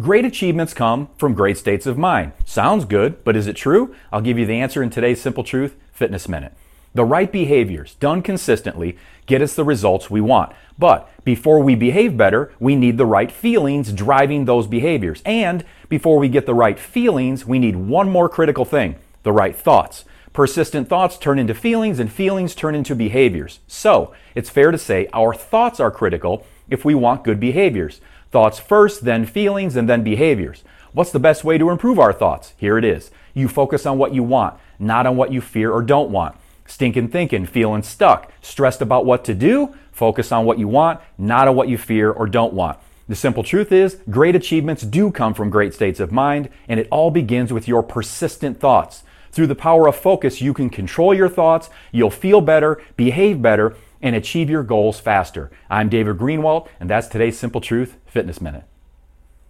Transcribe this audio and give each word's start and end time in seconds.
Great 0.00 0.24
achievements 0.24 0.74
come 0.74 1.08
from 1.18 1.34
great 1.34 1.58
states 1.58 1.84
of 1.84 1.98
mind. 1.98 2.30
Sounds 2.44 2.84
good, 2.84 3.24
but 3.24 3.34
is 3.34 3.48
it 3.48 3.56
true? 3.56 3.96
I'll 4.12 4.20
give 4.20 4.38
you 4.38 4.46
the 4.46 4.60
answer 4.60 4.80
in 4.80 4.90
today's 4.90 5.20
Simple 5.20 5.42
Truth 5.42 5.74
Fitness 5.92 6.28
Minute. 6.28 6.52
The 6.94 7.04
right 7.04 7.32
behaviors, 7.32 7.94
done 7.94 8.22
consistently, 8.22 8.96
get 9.26 9.42
us 9.42 9.56
the 9.56 9.64
results 9.64 10.08
we 10.08 10.20
want. 10.20 10.52
But 10.78 11.10
before 11.24 11.58
we 11.58 11.74
behave 11.74 12.16
better, 12.16 12.52
we 12.60 12.76
need 12.76 12.96
the 12.96 13.06
right 13.06 13.32
feelings 13.32 13.92
driving 13.92 14.44
those 14.44 14.68
behaviors. 14.68 15.20
And 15.26 15.64
before 15.88 16.20
we 16.20 16.28
get 16.28 16.46
the 16.46 16.54
right 16.54 16.78
feelings, 16.78 17.44
we 17.44 17.58
need 17.58 17.74
one 17.74 18.08
more 18.08 18.28
critical 18.28 18.64
thing 18.64 18.94
the 19.24 19.32
right 19.32 19.56
thoughts. 19.56 20.04
Persistent 20.38 20.88
thoughts 20.88 21.18
turn 21.18 21.40
into 21.40 21.52
feelings, 21.52 21.98
and 21.98 22.12
feelings 22.12 22.54
turn 22.54 22.76
into 22.76 22.94
behaviors. 22.94 23.58
So, 23.66 24.14
it's 24.36 24.48
fair 24.48 24.70
to 24.70 24.78
say 24.78 25.08
our 25.12 25.34
thoughts 25.34 25.80
are 25.80 25.90
critical 25.90 26.46
if 26.70 26.84
we 26.84 26.94
want 26.94 27.24
good 27.24 27.40
behaviors. 27.40 28.00
Thoughts 28.30 28.60
first, 28.60 29.04
then 29.04 29.26
feelings, 29.26 29.74
and 29.74 29.88
then 29.88 30.04
behaviors. 30.04 30.62
What's 30.92 31.10
the 31.10 31.18
best 31.18 31.42
way 31.42 31.58
to 31.58 31.70
improve 31.70 31.98
our 31.98 32.12
thoughts? 32.12 32.52
Here 32.56 32.78
it 32.78 32.84
is. 32.84 33.10
You 33.34 33.48
focus 33.48 33.84
on 33.84 33.98
what 33.98 34.14
you 34.14 34.22
want, 34.22 34.54
not 34.78 35.08
on 35.08 35.16
what 35.16 35.32
you 35.32 35.40
fear 35.40 35.72
or 35.72 35.82
don't 35.82 36.10
want. 36.10 36.36
Stinking 36.66 37.08
thinking, 37.08 37.44
feeling 37.44 37.82
stuck, 37.82 38.30
stressed 38.40 38.80
about 38.80 39.04
what 39.04 39.24
to 39.24 39.34
do, 39.34 39.74
focus 39.90 40.30
on 40.30 40.44
what 40.44 40.60
you 40.60 40.68
want, 40.68 41.00
not 41.18 41.48
on 41.48 41.56
what 41.56 41.68
you 41.68 41.76
fear 41.76 42.12
or 42.12 42.28
don't 42.28 42.54
want. 42.54 42.78
The 43.08 43.16
simple 43.16 43.42
truth 43.42 43.72
is, 43.72 43.98
great 44.08 44.36
achievements 44.36 44.84
do 44.84 45.10
come 45.10 45.34
from 45.34 45.50
great 45.50 45.74
states 45.74 45.98
of 45.98 46.12
mind, 46.12 46.48
and 46.68 46.78
it 46.78 46.86
all 46.92 47.10
begins 47.10 47.52
with 47.52 47.66
your 47.66 47.82
persistent 47.82 48.60
thoughts. 48.60 49.02
Through 49.30 49.48
the 49.48 49.54
power 49.54 49.86
of 49.88 49.96
focus, 49.96 50.40
you 50.40 50.54
can 50.54 50.70
control 50.70 51.14
your 51.14 51.28
thoughts, 51.28 51.70
you'll 51.92 52.10
feel 52.10 52.40
better, 52.40 52.80
behave 52.96 53.42
better, 53.42 53.76
and 54.00 54.14
achieve 54.14 54.48
your 54.48 54.62
goals 54.62 55.00
faster. 55.00 55.50
I'm 55.68 55.88
David 55.88 56.18
Greenwald, 56.18 56.68
and 56.80 56.88
that's 56.88 57.08
today's 57.08 57.38
Simple 57.38 57.60
Truth 57.60 57.96
Fitness 58.06 58.40
Minute. 58.40 58.64